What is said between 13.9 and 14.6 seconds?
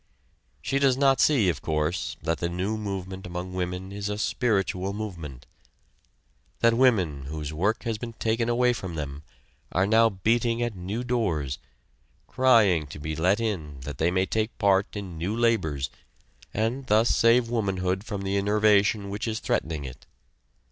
they may take